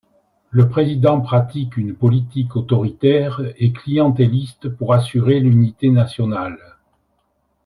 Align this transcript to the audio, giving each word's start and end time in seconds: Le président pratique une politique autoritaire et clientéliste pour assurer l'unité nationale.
Le 0.49 0.67
président 0.67 1.21
pratique 1.21 1.77
une 1.77 1.93
politique 1.93 2.55
autoritaire 2.55 3.39
et 3.57 3.71
clientéliste 3.71 4.67
pour 4.67 4.95
assurer 4.95 5.39
l'unité 5.39 5.89
nationale. 5.91 6.57